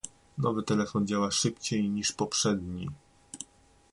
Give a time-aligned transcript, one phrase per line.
[0.37, 2.89] Nowy telefon działa szybciej niż poprzedni.